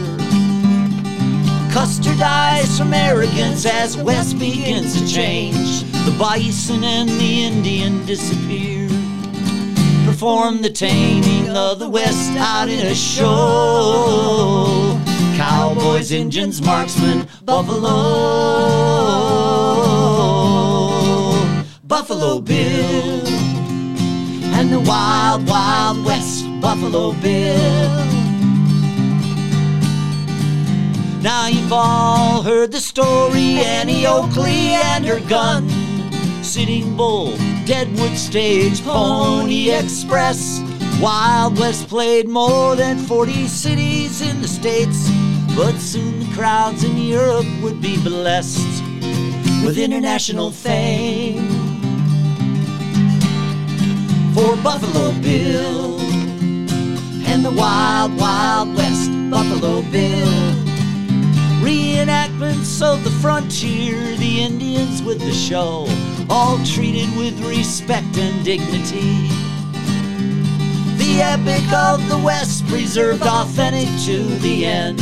Custer 1.73 2.15
dies 2.17 2.77
from 2.77 2.93
arrogance 2.93 3.65
as 3.65 3.97
West 3.97 4.39
begins 4.39 4.93
to 5.01 5.09
change. 5.09 5.85
The 6.05 6.15
bison 6.19 6.85
and 6.85 7.09
the 7.09 7.45
Indian 7.45 8.05
disappear. 8.05 8.88
Perform 10.19 10.63
the 10.63 10.71
taming 10.71 11.49
of 11.51 11.79
the 11.79 11.89
West 11.89 12.33
out 12.33 12.69
in 12.69 12.85
a 12.89 12.93
show. 12.93 15.01
Cowboys, 15.37 16.11
Indians, 16.11 16.61
marksmen, 16.61 17.29
buffalo. 17.45 17.93
Buffalo 21.85 22.41
Bill 22.41 23.29
and 24.59 24.73
the 24.73 24.81
Wild 24.81 25.47
Wild 25.47 26.05
West 26.05 26.47
Buffalo 26.61 27.13
Bill. 27.13 27.89
Now 31.23 31.47
you've 31.47 31.73
all 31.73 32.43
heard 32.43 32.73
the 32.73 32.81
story 32.81 33.61
Annie 33.61 34.05
Oakley 34.05 34.75
and 34.91 35.07
her 35.07 35.21
gun. 35.29 35.69
Sitting 36.43 36.97
Bull, 36.97 37.37
Deadwood 37.69 38.17
Stage, 38.17 38.83
Pony 38.83 39.71
Express. 39.71 40.63
Wild 41.03 41.59
West 41.59 41.87
played 41.87 42.27
more 42.27 42.75
than 42.75 42.97
40 42.97 43.47
cities 43.47 44.23
in 44.23 44.41
the 44.41 44.49
States. 44.49 45.11
But 45.55 45.75
soon 45.75 46.19
the 46.21 46.35
crowds 46.35 46.83
in 46.83 46.97
Europe 46.97 47.45
would 47.61 47.83
be 47.83 48.03
blessed 48.03 48.83
with 49.63 49.77
international 49.77 50.51
fame. 50.51 51.47
For 54.33 54.57
Buffalo 54.63 55.13
Bill 55.21 56.01
and 57.29 57.45
the 57.45 57.51
Wild 57.51 58.19
Wild 58.19 58.75
West 58.77 59.11
Buffalo 59.31 59.83
Bill. 59.93 60.55
Reenactments 61.61 62.81
of 62.81 63.05
the 63.05 63.11
frontier, 63.21 64.17
the 64.17 64.41
Indians 64.41 65.03
with 65.03 65.19
the 65.19 65.35
show, 65.35 65.87
all 66.31 66.59
treated 66.65 67.09
with 67.17 67.39
respect 67.47 68.17
and 68.19 68.45
dignity. 68.45 69.29
The 70.99 71.23
epic 71.23 71.73
of 71.73 72.07
the 72.09 72.19
West 72.19 72.67
preserved 72.67 73.23
authentic 73.23 73.89
to 74.05 74.25
the 74.41 74.67
end, 74.67 75.01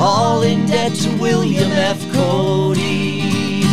all 0.00 0.42
in 0.42 0.66
debt 0.66 0.94
to 0.94 1.10
William 1.18 1.70
F. 1.72 2.00
Cody. 2.12 3.64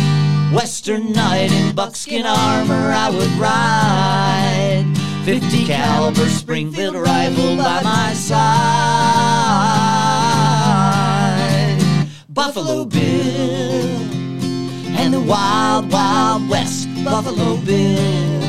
Western 0.54 1.12
knight 1.12 1.50
in 1.52 1.74
buckskin 1.74 2.26
armor, 2.26 2.92
I 2.92 3.10
would 3.10 3.32
ride. 3.32 4.84
50 5.24 5.64
caliber 5.64 6.28
Springfield 6.28 6.94
rifle 6.94 7.56
by 7.56 7.82
my 7.82 8.12
side. 8.12 8.44
Buffalo 12.28 12.84
Bill 12.84 14.03
the 15.14 15.20
Wild 15.20 15.92
Wild 15.92 16.48
West 16.48 16.88
Buffalo 17.04 17.56
Bill. 17.58 18.40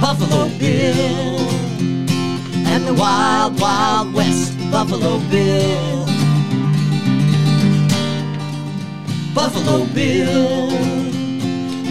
Buffalo 0.00 0.48
Bill 0.58 1.38
and 2.70 2.86
the 2.86 2.94
Wild 2.94 3.60
Wild 3.60 4.14
West 4.14 4.56
Buffalo 4.70 5.18
Bill. 5.30 6.06
Buffalo 9.34 9.84
Bill 9.86 10.70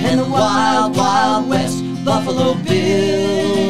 and 0.08 0.20
the 0.22 0.30
Wild 0.30 0.96
Wild 0.96 1.50
West 1.50 1.84
Buffalo 2.06 2.54
Bill. 2.63 3.69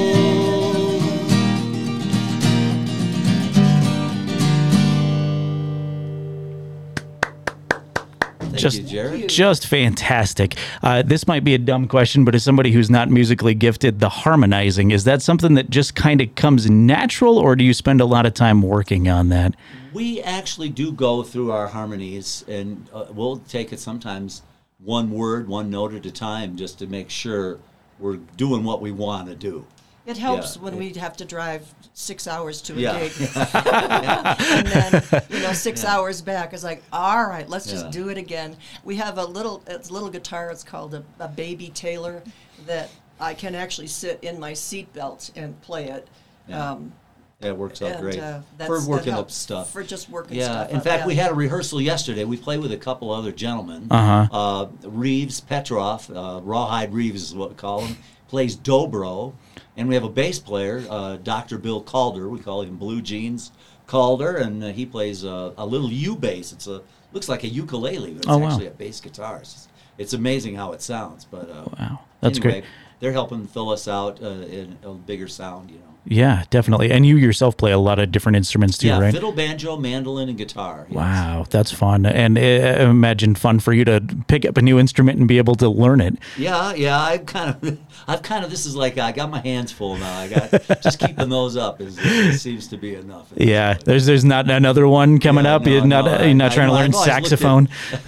Just- 8.59 8.77
you, 8.77 8.83
Jerrad. 8.83 9.27
Just 9.27 9.67
fantastic. 9.67 10.55
Uh, 10.83 11.01
this 11.01 11.27
might 11.27 11.43
be 11.43 11.53
a 11.53 11.57
dumb 11.57 11.87
question, 11.87 12.25
but 12.25 12.35
as 12.35 12.43
somebody 12.43 12.71
who's 12.71 12.89
not 12.89 13.09
musically 13.09 13.53
gifted, 13.53 13.99
the 13.99 14.09
harmonizing, 14.09 14.91
is 14.91 15.03
that 15.05 15.21
something 15.21 15.55
that 15.55 15.69
just 15.69 15.95
kind 15.95 16.21
of 16.21 16.33
comes 16.35 16.69
natural, 16.69 17.37
or 17.37 17.55
do 17.55 17.63
you 17.63 17.73
spend 17.73 18.01
a 18.01 18.05
lot 18.05 18.25
of 18.25 18.33
time 18.33 18.61
working 18.61 19.07
on 19.07 19.29
that? 19.29 19.55
We 19.93 20.21
actually 20.21 20.69
do 20.69 20.91
go 20.91 21.23
through 21.23 21.51
our 21.51 21.67
harmonies, 21.67 22.45
and 22.47 22.87
uh, 22.93 23.05
we'll 23.11 23.37
take 23.37 23.73
it 23.73 23.79
sometimes 23.79 24.43
one 24.83 25.11
word, 25.11 25.47
one 25.47 25.69
note 25.69 25.93
at 25.93 26.05
a 26.05 26.11
time, 26.11 26.55
just 26.55 26.79
to 26.79 26.87
make 26.87 27.09
sure 27.09 27.59
we're 27.99 28.17
doing 28.37 28.63
what 28.63 28.81
we 28.81 28.91
want 28.91 29.27
to 29.27 29.35
do. 29.35 29.65
It 30.09 30.17
helps 30.17 30.55
Yeah. 30.55 30.63
when 30.63 30.77
we 30.77 30.91
have 30.93 31.15
to 31.17 31.25
drive 31.25 31.71
six 31.93 32.25
hours 32.27 32.61
to 32.63 32.73
a 32.73 32.77
Yeah. 32.77 32.99
gig. 32.99 33.11
and 33.53 34.67
then, 34.67 35.03
you 35.29 35.39
know, 35.41 35.53
six 35.53 35.85
hours 35.85 36.19
back 36.19 36.51
is 36.51 36.63
like, 36.63 36.81
all 36.91 37.25
right, 37.25 37.47
let's 37.47 37.67
Yeah. 37.67 37.73
just 37.73 37.91
do 37.91 38.09
it 38.09 38.17
again. 38.17 38.57
We 38.83 38.95
have 38.95 39.19
a 39.19 39.25
little, 39.25 39.61
it's 39.67 39.89
a 39.89 39.93
little 39.93 40.09
guitar, 40.09 40.49
it's 40.49 40.63
called 40.63 40.95
a, 40.95 41.03
a 41.19 41.27
Baby 41.27 41.69
Taylor, 41.69 42.23
that 42.65 42.89
I 43.19 43.35
can 43.35 43.53
actually 43.53 43.85
sit 43.85 44.17
in 44.23 44.39
my 44.39 44.53
seatbelt 44.53 45.29
and 45.35 45.61
play 45.61 45.89
it. 45.89 46.07
Yeah. 46.47 46.71
Um, 46.71 46.93
Yeah, 47.41 47.49
it 47.49 47.57
works 47.57 47.81
out 47.83 47.91
and 47.91 48.01
great 48.01 48.19
uh, 48.19 48.41
for 48.65 48.85
working 48.87 49.13
up 49.13 49.29
stuff. 49.29 49.71
For 49.71 49.83
just 49.83 50.09
working 50.09 50.37
yeah, 50.37 50.45
stuff 50.45 50.69
in 50.71 50.77
up, 50.77 50.83
fact, 50.83 51.01
yeah. 51.01 51.07
we 51.07 51.15
had 51.15 51.31
a 51.31 51.35
rehearsal 51.35 51.79
yesterday. 51.79 52.25
We 52.25 52.35
played 52.35 52.59
with 52.61 52.71
a 52.71 52.77
couple 52.77 53.11
other 53.11 53.31
gentlemen. 53.31 53.87
Uh-huh. 53.91 54.27
Uh, 54.31 54.67
Reeves 54.89 55.39
Petroff, 55.39 56.09
uh, 56.09 56.41
Rawhide 56.41 56.93
Reeves 56.93 57.21
is 57.23 57.35
what 57.35 57.49
we 57.49 57.55
call 57.55 57.81
him, 57.81 57.95
plays 58.29 58.55
dobro, 58.55 59.33
and 59.75 59.89
we 59.89 59.95
have 59.95 60.03
a 60.05 60.09
bass 60.09 60.39
player, 60.39 60.85
uh, 60.89 61.17
Dr. 61.17 61.57
Bill 61.57 61.81
Calder. 61.81 62.29
We 62.29 62.39
call 62.39 62.61
him 62.61 62.77
Blue 62.77 63.01
Jeans 63.01 63.51
Calder, 63.87 64.37
and 64.37 64.63
uh, 64.63 64.67
he 64.67 64.85
plays 64.85 65.25
uh, 65.25 65.51
a 65.57 65.65
little 65.65 65.91
U 65.91 66.15
bass. 66.15 66.53
It's 66.53 66.67
a 66.67 66.81
looks 67.11 67.27
like 67.27 67.43
a 67.43 67.47
ukulele, 67.47 68.11
but 68.13 68.17
it's 68.19 68.27
Oh, 68.27 68.37
wow. 68.37 68.47
actually 68.49 68.67
a 68.67 68.71
bass 68.71 69.01
guitar. 69.01 69.39
It's, 69.39 69.67
it's 69.97 70.13
amazing 70.13 70.55
how 70.55 70.71
it 70.73 70.81
sounds. 70.81 71.25
But 71.25 71.49
uh, 71.49 71.65
Wow, 71.77 71.99
that's 72.21 72.37
anyway, 72.37 72.61
great. 72.61 72.63
They're 72.99 73.13
helping 73.13 73.47
fill 73.47 73.69
us 73.69 73.87
out 73.87 74.21
uh, 74.21 74.27
in 74.27 74.77
a 74.83 74.91
bigger 74.93 75.27
sound, 75.27 75.69
you 75.71 75.77
know. 75.77 75.83
Yeah, 76.05 76.45
definitely. 76.49 76.91
And 76.91 77.05
you 77.05 77.17
yourself 77.17 77.55
play 77.57 77.71
a 77.71 77.77
lot 77.77 77.99
of 77.99 78.11
different 78.11 78.35
instruments 78.37 78.77
too, 78.77 78.87
yeah, 78.87 78.99
right? 78.99 79.13
fiddle, 79.13 79.31
banjo, 79.33 79.75
mandolin, 79.77 80.27
and 80.29 80.37
guitar. 80.37 80.87
yes. 80.89 80.95
Wow, 80.95 81.45
that's 81.49 81.71
fun. 81.71 82.05
And 82.05 82.37
uh, 82.37 82.41
imagine 82.41 83.35
fun 83.35 83.59
for 83.59 83.73
you 83.73 83.85
to 83.85 84.01
pick 84.27 84.43
up 84.45 84.57
a 84.57 84.61
new 84.61 84.79
instrument 84.79 85.19
and 85.19 85.27
be 85.27 85.37
able 85.37 85.55
to 85.55 85.69
learn 85.69 86.01
it. 86.01 86.17
Yeah, 86.37 86.73
yeah. 86.73 86.99
I've 86.99 87.25
kind 87.25 87.49
of, 87.61 87.79
I've 88.07 88.21
kind 88.23 88.43
of. 88.43 88.49
This 88.49 88.65
is 88.65 88.75
like 88.75 88.97
I 88.97 89.11
got 89.11 89.29
my 89.29 89.39
hands 89.39 89.71
full 89.71 89.97
now. 89.97 90.19
I 90.19 90.27
got 90.29 90.51
just 90.83 90.99
keeping 90.99 91.29
those 91.29 91.55
up 91.57 91.79
is 91.79 91.97
it 92.01 92.39
seems 92.39 92.67
to 92.69 92.77
be 92.77 92.95
enough. 92.95 93.31
Yeah, 93.35 93.75
there's 93.85 94.05
there's 94.05 94.25
not 94.25 94.49
another 94.49 94.87
one 94.87 95.19
coming 95.19 95.45
Yeah, 95.45 95.55
up. 95.55 95.65
no, 95.65 95.71
you're 95.71 95.85
not 95.85 96.05
no, 96.05 96.23
you're 96.25 96.33
not 96.33 96.53
I- 96.53 96.55
trying 96.55 96.69
I 96.71 96.71
to 96.71 96.75
learn 96.75 96.85
I've 96.85 96.93
looked 96.95 97.07
at- 97.07 97.13
saxophone. 97.27 97.69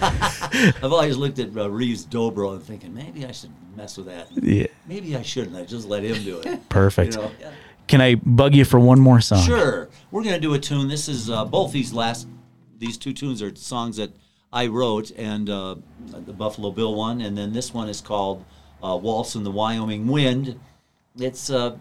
I've 0.82 0.92
always 0.92 1.16
looked 1.16 1.38
at 1.38 1.56
uh, 1.56 1.70
Reeves 1.70 2.04
Dobro 2.06 2.54
and 2.54 2.62
thinking 2.62 2.94
maybe 2.94 3.24
I 3.26 3.32
should 3.32 3.50
mess 3.76 3.96
with 3.96 4.06
that. 4.06 4.28
yeah, 4.42 4.66
Maybe 4.86 5.16
I 5.16 5.22
shouldn't. 5.22 5.56
I 5.56 5.64
just 5.64 5.88
let 5.88 6.02
him 6.02 6.22
do 6.24 6.40
it. 6.40 6.68
perfect. 6.68 7.16
You 7.16 7.22
know? 7.22 7.30
Can 7.88 8.00
I 8.00 8.14
bug 8.14 8.54
you 8.54 8.64
for 8.64 8.78
one 8.78 9.00
more 9.00 9.20
song? 9.20 9.42
Sure. 9.42 9.88
We're 10.10 10.22
gonna 10.24 10.40
do 10.40 10.54
a 10.54 10.58
tune. 10.58 10.88
This 10.88 11.08
is 11.08 11.28
uh, 11.28 11.44
both 11.44 11.72
these 11.72 11.92
last, 11.92 12.28
these 12.78 12.96
two 12.96 13.12
tunes 13.12 13.42
are 13.42 13.54
songs 13.54 13.96
that 13.96 14.12
I 14.52 14.66
wrote, 14.66 15.10
and 15.12 15.48
uh, 15.50 15.76
the 16.10 16.32
Buffalo 16.32 16.70
Bill 16.70 16.94
one, 16.94 17.20
and 17.20 17.36
then 17.36 17.52
this 17.52 17.72
one 17.74 17.88
is 17.88 18.00
called 18.00 18.44
uh, 18.82 18.96
"Waltz 19.00 19.34
in 19.34 19.44
the 19.44 19.50
Wyoming 19.50 20.06
Wind." 20.06 20.58
It's 21.18 21.50
uh, 21.50 21.76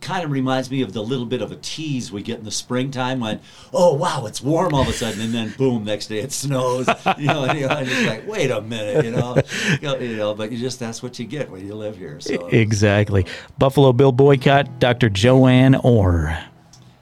kind 0.00 0.24
of 0.24 0.30
reminds 0.30 0.70
me 0.70 0.82
of 0.82 0.92
the 0.92 1.02
little 1.02 1.26
bit 1.26 1.42
of 1.42 1.52
a 1.52 1.56
tease 1.56 2.12
we 2.12 2.22
get 2.22 2.38
in 2.38 2.44
the 2.44 2.50
springtime 2.50 3.20
when, 3.20 3.40
oh 3.72 3.94
wow, 3.94 4.26
it's 4.26 4.40
warm 4.40 4.74
all 4.74 4.82
of 4.82 4.88
a 4.88 4.92
sudden, 4.92 5.20
and 5.20 5.34
then 5.34 5.52
boom, 5.56 5.84
next 5.84 6.06
day 6.06 6.18
it 6.20 6.32
snows. 6.32 6.88
You 7.18 7.26
know, 7.26 7.44
and, 7.44 7.58
you 7.58 7.66
know, 7.66 7.76
and 7.76 7.88
it's 7.88 8.06
like, 8.06 8.26
wait 8.26 8.50
a 8.50 8.60
minute, 8.60 9.04
you 9.04 9.10
know, 9.10 9.36
you 9.82 10.16
know, 10.16 10.34
but 10.34 10.52
you 10.52 10.58
just 10.58 10.78
that's 10.78 11.02
what 11.02 11.18
you 11.18 11.26
get 11.26 11.50
when 11.50 11.66
you 11.66 11.74
live 11.74 11.96
here. 11.96 12.20
So 12.20 12.46
Exactly. 12.48 13.26
Buffalo 13.58 13.92
Bill 13.92 14.12
Boycott, 14.12 14.78
Dr. 14.78 15.08
Joanne 15.08 15.74
Orr. 15.74 16.38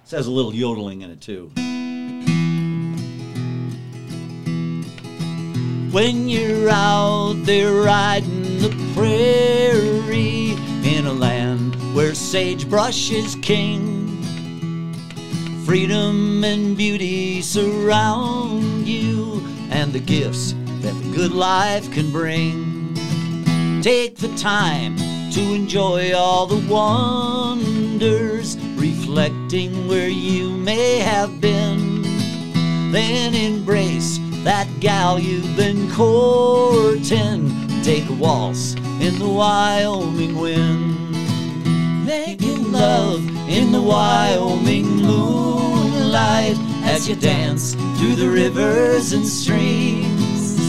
it 0.04 0.10
has 0.10 0.26
a 0.26 0.30
little 0.30 0.54
yodeling 0.54 1.02
in 1.02 1.10
it 1.10 1.20
too. 1.20 1.50
When 5.92 6.28
you're 6.28 6.68
out 6.68 7.34
there 7.44 7.72
riding 7.72 8.58
the 8.58 8.68
prairie 8.94 9.08
in 10.10 10.12
a 10.12 10.18
land 10.18 10.37
where 11.98 12.14
sagebrush 12.14 13.10
is 13.10 13.34
king, 13.42 14.22
freedom 15.66 16.44
and 16.44 16.76
beauty 16.76 17.42
surround 17.42 18.86
you, 18.86 19.44
and 19.70 19.92
the 19.92 19.98
gifts 19.98 20.54
that 20.80 20.94
the 21.02 21.12
good 21.12 21.32
life 21.32 21.90
can 21.92 22.12
bring. 22.12 22.94
Take 23.82 24.14
the 24.14 24.32
time 24.36 24.96
to 25.32 25.40
enjoy 25.40 26.14
all 26.14 26.46
the 26.46 26.72
wonders, 26.72 28.56
reflecting 28.76 29.88
where 29.88 30.08
you 30.08 30.50
may 30.50 31.00
have 31.00 31.40
been. 31.40 32.02
Then 32.92 33.34
embrace 33.34 34.20
that 34.44 34.68
gal 34.78 35.18
you've 35.18 35.56
been 35.56 35.90
courting. 35.90 37.50
Take 37.82 38.08
a 38.08 38.12
waltz 38.12 38.74
in 39.00 39.18
the 39.18 39.28
Wyoming 39.28 40.38
wind. 40.38 41.07
Love 42.78 43.26
in 43.48 43.72
the 43.72 43.82
Wyoming 43.82 44.86
moonlight 45.02 46.56
as 46.84 47.08
you 47.08 47.16
dance 47.16 47.74
through 47.96 48.14
the 48.14 48.28
rivers 48.28 49.12
and 49.12 49.26
streams. 49.26 50.60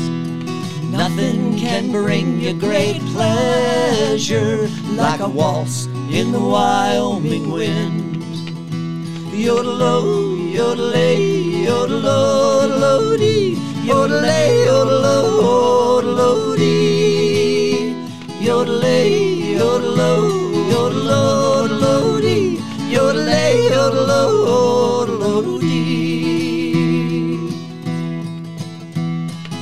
Nothing 0.89 1.55
can 1.59 1.91
bring 1.91 2.41
you 2.41 2.53
great 2.53 2.99
pleasure 3.13 4.67
like 4.95 5.19
a 5.19 5.29
waltz 5.29 5.85
in 6.09 6.31
the 6.31 6.39
Wyoming 6.39 7.51
wind. 7.51 8.23
Yodel-o, 9.31 10.35
yodel-ay, 10.35 11.17
yodel-o, 11.67 12.67
yodel-o-dee, 12.69 13.55
yodel-ay, 13.85 14.65
yodel-o, 14.65 16.01
yodel-o-dee. 16.01 17.93
Yodel-ay, 18.41 19.09
yodel-o, 19.59 20.11
yodel-o, 20.71 21.48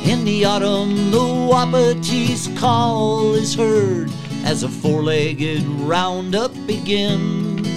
In 0.07 0.23
the 0.23 0.45
autumn, 0.45 1.11
the 1.11 1.17
wapiti's 1.17 2.47
call 2.59 3.33
is 3.33 3.53
heard 3.53 4.09
as 4.45 4.63
a 4.63 4.69
four-legged 4.69 5.63
roundup 5.63 6.53
begins. 6.65 7.67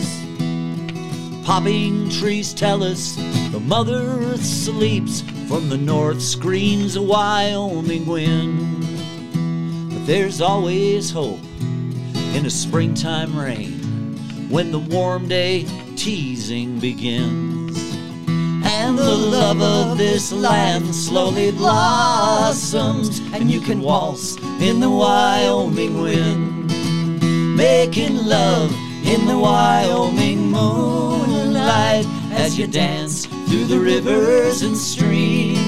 Popping 1.45 2.09
trees 2.11 2.55
tell 2.55 2.85
us 2.85 3.17
the 3.51 3.61
mother 3.61 3.97
earth 3.97 4.45
sleeps 4.45 5.23
from 5.49 5.69
the 5.69 5.79
north 5.79 6.23
screams 6.23 6.95
a 6.95 7.03
Wyoming 7.03 8.07
wind. 8.07 8.81
But 9.93 10.07
there's 10.07 10.41
always 10.41 11.11
hope 11.11 11.41
in 12.35 12.47
a 12.47 12.51
springtime 12.51 13.37
rain 13.37 13.80
when 14.51 14.73
the 14.73 14.79
warm 14.79 15.29
day 15.29 15.65
teasing 15.97 16.79
begins. 16.81 17.79
And 18.65 18.99
the 18.99 19.15
love 19.15 19.63
of 19.63 19.97
this 19.97 20.33
land 20.33 20.95
slowly 20.95 21.53
blossoms, 21.53 23.21
and 23.33 23.51
you 23.51 23.61
can 23.61 23.81
waltz 23.81 24.37
in 24.61 24.81
the 24.81 24.91
Wyoming 24.91 26.01
wind 26.01 26.61
making 27.61 28.17
love 28.17 28.73
in 29.05 29.27
the 29.27 29.39
Wyoming 29.39 30.51
moonlight 30.51 32.07
as 32.33 32.59
you 32.59 32.67
dance 32.67 33.27
through 33.27 33.67
the 33.67 33.79
rivers 33.79 34.63
and 34.63 34.75
streams. 34.75 35.61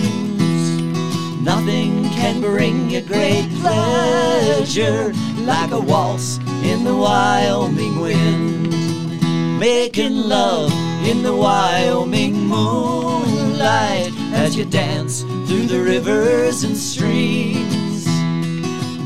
Nothing 1.43 2.05
can 2.11 2.41
bring 2.41 2.89
you 2.89 3.03
great 3.03 3.47
pleasure 3.61 5.13
like 5.47 5.71
a 5.73 5.81
waltz 5.81 6.39
in 6.63 6.85
the 6.85 6.97
Wyoming 6.97 8.01
wind. 8.01 8.71
Making 9.59 10.17
love 10.29 10.73
in 11.07 11.23
the 11.23 11.35
Wyoming 11.35 12.35
moonlight 12.35 14.13
as 14.33 14.57
you 14.57 14.65
dance 14.65 15.23
through 15.47 15.67
the 15.67 15.81
rivers 15.81 16.65
and 16.65 16.77
streams. 16.77 18.07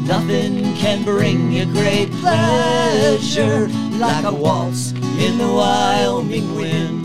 Nothing 0.06 0.74
can 0.76 1.04
bring 1.04 1.52
you 1.52 1.66
great 1.66 2.10
pleasure 2.22 3.68
like 3.98 4.24
a 4.24 4.32
waltz 4.32 4.92
in 5.18 5.38
the 5.38 5.52
Wyoming 5.52 6.54
wind. 6.54 7.02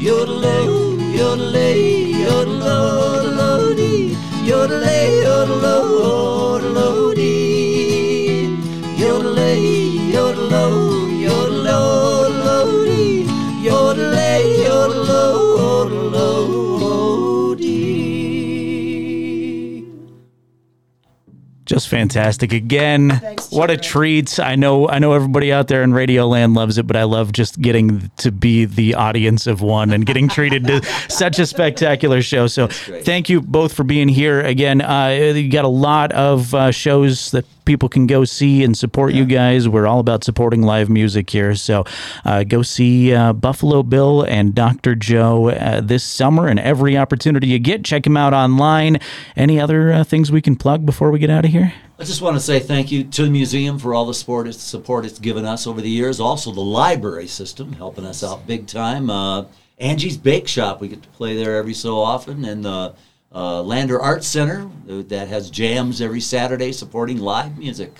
Yodel-o, 0.00 0.96
yodel-ay, 1.12 1.74
yodel-o, 2.24 3.20
yodel-o-dee, 3.36 4.16
yodel-ay, 4.44 5.20
yodel-o, 5.22 5.79
fantastic 21.90 22.52
again. 22.52 23.10
Thanks, 23.20 23.49
what 23.50 23.70
a 23.70 23.76
treat. 23.76 24.38
I 24.38 24.54
know 24.56 24.88
I 24.88 24.98
know 24.98 25.12
everybody 25.12 25.52
out 25.52 25.68
there 25.68 25.82
in 25.82 25.92
Radio 25.92 26.26
Land 26.26 26.54
loves 26.54 26.78
it, 26.78 26.86
but 26.86 26.96
I 26.96 27.04
love 27.04 27.32
just 27.32 27.60
getting 27.60 28.10
to 28.18 28.30
be 28.30 28.64
the 28.64 28.94
audience 28.94 29.46
of 29.46 29.60
one 29.60 29.92
and 29.92 30.06
getting 30.06 30.28
treated 30.28 30.66
to 30.66 30.82
such 31.08 31.38
a 31.38 31.46
spectacular 31.46 32.22
show. 32.22 32.46
So 32.46 32.68
thank 32.68 33.28
you 33.28 33.40
both 33.40 33.72
for 33.72 33.84
being 33.84 34.08
here 34.08 34.40
again. 34.40 34.80
Uh, 34.80 35.32
you 35.34 35.50
got 35.50 35.64
a 35.64 35.68
lot 35.68 36.12
of 36.12 36.54
uh, 36.54 36.70
shows 36.70 37.30
that 37.32 37.44
people 37.64 37.88
can 37.88 38.06
go 38.06 38.24
see 38.24 38.64
and 38.64 38.76
support 38.76 39.12
you 39.12 39.24
guys. 39.24 39.68
We're 39.68 39.86
all 39.86 40.00
about 40.00 40.24
supporting 40.24 40.62
live 40.62 40.88
music 40.88 41.30
here. 41.30 41.54
So 41.54 41.84
uh, 42.24 42.44
go 42.44 42.62
see 42.62 43.12
uh, 43.12 43.32
Buffalo 43.32 43.82
Bill 43.82 44.22
and 44.22 44.54
Dr. 44.54 44.94
Jo 44.94 45.50
uh, 45.50 45.80
this 45.80 46.04
summer 46.04 46.48
and 46.48 46.58
every 46.58 46.96
opportunity 46.96 47.48
you 47.48 47.58
get. 47.58 47.84
Check 47.84 48.04
them 48.04 48.16
out 48.16 48.32
online. 48.32 48.98
Any 49.36 49.60
other 49.60 49.92
uh, 49.92 50.04
things 50.04 50.32
we 50.32 50.42
can 50.42 50.56
plug 50.56 50.84
before 50.86 51.10
we 51.10 51.18
get 51.18 51.30
out 51.30 51.44
of 51.44 51.50
here? 51.50 51.72
I 52.00 52.04
just 52.04 52.22
want 52.22 52.34
to 52.34 52.40
say 52.40 52.60
thank 52.60 52.90
you 52.90 53.04
to 53.04 53.24
the 53.24 53.30
museum 53.30 53.78
for 53.78 53.92
all 53.92 54.06
the 54.06 54.14
support 54.14 54.48
it's, 54.48 54.62
support 54.62 55.04
it's 55.04 55.18
given 55.18 55.44
us 55.44 55.66
over 55.66 55.82
the 55.82 55.90
years. 55.90 56.18
Also, 56.18 56.50
the 56.50 56.62
library 56.62 57.26
system 57.26 57.74
helping 57.74 58.06
us 58.06 58.24
out 58.24 58.46
big 58.46 58.66
time. 58.66 59.10
Uh, 59.10 59.44
Angie's 59.78 60.16
Bake 60.16 60.48
Shop, 60.48 60.80
we 60.80 60.88
get 60.88 61.02
to 61.02 61.08
play 61.10 61.36
there 61.36 61.56
every 61.56 61.74
so 61.74 61.98
often, 61.98 62.46
and 62.46 62.64
the 62.64 62.94
uh, 63.34 63.62
Lander 63.62 64.00
Arts 64.00 64.26
Center 64.26 64.70
uh, 64.88 65.02
that 65.08 65.28
has 65.28 65.50
jams 65.50 66.00
every 66.00 66.22
Saturday 66.22 66.72
supporting 66.72 67.18
live 67.18 67.58
music. 67.58 67.92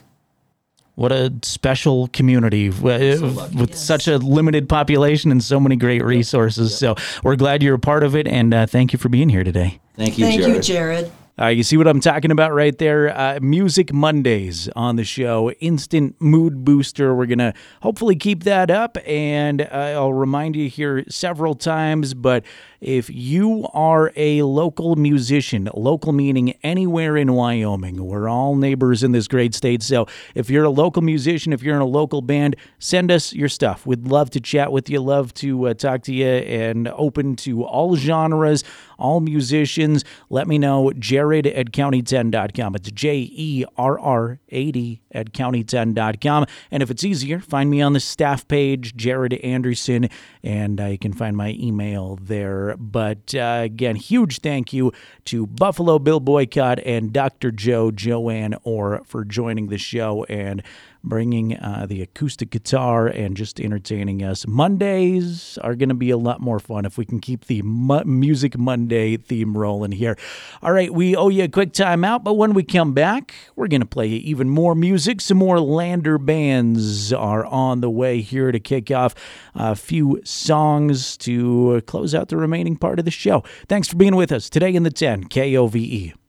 What 0.94 1.12
a 1.12 1.30
special 1.42 2.08
community 2.08 2.70
So 2.70 2.86
lucky. 2.88 3.56
with 3.56 3.74
such 3.74 4.08
a 4.08 4.16
limited 4.16 4.66
population 4.66 5.30
and 5.30 5.44
so 5.44 5.60
many 5.60 5.76
great 5.76 6.02
resources. 6.02 6.76
So 6.76 6.94
we're 7.22 7.36
glad 7.36 7.62
you're 7.62 7.74
a 7.74 7.78
part 7.78 8.02
of 8.02 8.16
it, 8.16 8.26
and 8.26 8.54
uh, 8.54 8.64
thank 8.66 8.94
you 8.94 8.98
for 8.98 9.10
being 9.10 9.28
here 9.28 9.44
today. 9.44 9.78
Thank 9.94 10.16
you, 10.16 10.24
Thank 10.24 10.40
Jerrad. 10.40 10.68
you, 10.68 10.74
Jerrad. 10.74 11.10
Uh, 11.40 11.46
you 11.46 11.62
see 11.62 11.78
what 11.78 11.88
I'm 11.88 12.00
talking 12.00 12.30
about 12.30 12.52
right 12.52 12.76
there? 12.76 13.16
Uh, 13.16 13.38
Music 13.40 13.94
Mondays 13.94 14.68
on 14.76 14.96
the 14.96 15.04
show, 15.04 15.50
instant 15.52 16.20
mood 16.20 16.66
booster. 16.66 17.14
We're 17.14 17.24
going 17.24 17.38
to 17.38 17.54
hopefully 17.80 18.14
keep 18.14 18.44
that 18.44 18.70
up. 18.70 18.98
And 19.06 19.62
uh, 19.62 19.94
I'll 19.96 20.12
remind 20.12 20.54
you 20.54 20.68
here 20.68 21.02
several 21.08 21.54
times, 21.54 22.12
but 22.12 22.44
if 22.80 23.10
you 23.10 23.66
are 23.74 24.10
a 24.16 24.42
local 24.42 24.96
musician, 24.96 25.68
local 25.74 26.12
meaning 26.12 26.54
anywhere 26.62 27.16
in 27.16 27.32
Wyoming, 27.34 28.04
we're 28.04 28.28
all 28.28 28.56
neighbors 28.56 29.02
in 29.02 29.12
this 29.12 29.28
great 29.28 29.54
state. 29.54 29.82
So 29.82 30.06
if 30.34 30.48
you're 30.48 30.64
a 30.64 30.70
local 30.70 31.02
musician, 31.02 31.52
if 31.52 31.62
you're 31.62 31.76
in 31.76 31.82
a 31.82 31.86
local 31.86 32.22
band, 32.22 32.56
send 32.78 33.10
us 33.10 33.32
your 33.32 33.48
stuff. 33.48 33.86
We'd 33.86 34.06
love 34.06 34.30
to 34.30 34.40
chat 34.40 34.72
with 34.72 34.88
you, 34.88 35.00
love 35.00 35.34
to 35.34 35.68
uh, 35.68 35.74
talk 35.74 36.02
to 36.04 36.14
you, 36.14 36.26
and 36.26 36.88
open 36.88 37.36
to 37.36 37.64
all 37.64 37.96
genres, 37.96 38.64
all 38.98 39.20
musicians. 39.20 40.04
Let 40.30 40.48
me 40.48 40.58
know. 40.58 40.90
Jerrad 40.96 41.46
at 41.54 41.72
county10.com. 41.72 42.74
It's 42.76 42.90
J 42.90 43.28
E 43.30 43.64
R 43.76 43.98
R 43.98 44.40
80 44.48 45.02
at 45.12 45.32
county10.com. 45.32 46.46
And 46.70 46.82
if 46.82 46.90
it's 46.90 47.04
easier, 47.04 47.40
find 47.40 47.68
me 47.68 47.82
on 47.82 47.92
the 47.92 48.00
staff 48.00 48.46
page, 48.48 48.94
Jerrad 48.96 49.38
Anderson, 49.44 50.08
and 50.42 50.80
you 50.80 50.98
can 50.98 51.12
find 51.12 51.36
my 51.36 51.56
email 51.58 52.18
there. 52.20 52.69
But 52.78 53.34
uh, 53.34 53.60
again, 53.64 53.96
huge 53.96 54.40
thank 54.40 54.72
you 54.72 54.92
to 55.26 55.46
Buffalo 55.46 55.98
Bill 55.98 56.20
Boycott 56.20 56.78
and 56.80 57.12
Dr. 57.12 57.50
Jo 57.50 57.90
Joanne 57.90 58.54
Orr 58.62 59.02
for 59.04 59.24
joining 59.24 59.68
the 59.68 59.78
show. 59.78 60.24
And 60.24 60.62
bringing 61.02 61.56
uh, 61.56 61.86
the 61.88 62.02
acoustic 62.02 62.50
guitar 62.50 63.06
and 63.06 63.36
just 63.36 63.60
entertaining 63.60 64.22
us. 64.22 64.46
Mondays 64.46 65.58
are 65.58 65.74
going 65.74 65.88
to 65.88 65.94
be 65.94 66.10
a 66.10 66.16
lot 66.16 66.40
more 66.40 66.58
fun 66.58 66.84
if 66.84 66.98
we 66.98 67.04
can 67.04 67.20
keep 67.20 67.46
the 67.46 67.62
Mu- 67.62 68.04
Music 68.04 68.58
Monday 68.58 69.16
theme 69.16 69.56
rolling 69.56 69.92
here. 69.92 70.16
All 70.62 70.72
right, 70.72 70.92
we 70.92 71.16
owe 71.16 71.28
you 71.28 71.44
a 71.44 71.48
quick 71.48 71.72
time 71.72 72.04
out, 72.04 72.24
but 72.24 72.34
when 72.34 72.54
we 72.54 72.62
come 72.62 72.92
back, 72.92 73.34
we're 73.56 73.68
going 73.68 73.80
to 73.80 73.86
play 73.86 74.08
even 74.08 74.48
more 74.48 74.74
music. 74.74 75.20
Some 75.20 75.38
more 75.38 75.60
Lander 75.60 76.18
bands 76.18 77.12
are 77.12 77.44
on 77.46 77.80
the 77.80 77.90
way 77.90 78.20
here 78.20 78.52
to 78.52 78.60
kick 78.60 78.90
off 78.90 79.14
a 79.54 79.74
few 79.74 80.20
songs 80.24 81.16
to 81.18 81.82
close 81.86 82.14
out 82.14 82.28
the 82.28 82.36
remaining 82.36 82.76
part 82.76 82.98
of 82.98 83.04
the 83.04 83.10
show. 83.10 83.42
Thanks 83.68 83.88
for 83.88 83.96
being 83.96 84.16
with 84.16 84.32
us 84.32 84.50
today 84.50 84.74
in 84.74 84.82
the 84.82 84.90
10 84.90 85.24
KOVE. 85.24 86.19